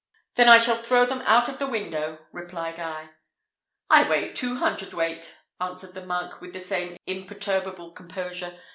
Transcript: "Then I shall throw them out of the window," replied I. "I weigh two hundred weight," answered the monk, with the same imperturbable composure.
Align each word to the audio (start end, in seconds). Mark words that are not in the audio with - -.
"Then 0.33 0.49
I 0.49 0.57
shall 0.57 0.77
throw 0.81 1.05
them 1.05 1.21
out 1.27 1.47
of 1.47 1.59
the 1.59 1.67
window," 1.67 2.25
replied 2.31 2.79
I. 2.79 3.09
"I 3.87 4.09
weigh 4.09 4.33
two 4.33 4.55
hundred 4.55 4.93
weight," 4.93 5.35
answered 5.59 5.93
the 5.93 6.03
monk, 6.07 6.41
with 6.41 6.53
the 6.53 6.59
same 6.59 6.97
imperturbable 7.05 7.91
composure. 7.91 8.57